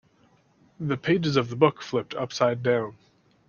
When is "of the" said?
1.35-1.55